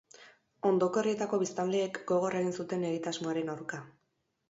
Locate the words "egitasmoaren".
2.91-3.57